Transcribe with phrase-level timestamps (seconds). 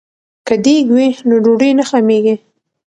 [0.47, 2.35] که دیګ وي نو ډوډۍ نه خامېږي.